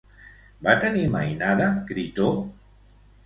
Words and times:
Va 0.67 0.73
tenir 0.85 1.03
mainada 1.17 1.67
Critó? 1.91 2.31